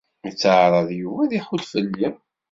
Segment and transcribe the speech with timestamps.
[0.29, 2.09] Itteɛṛaḍ Yuba ad d-iḥudd fell-i.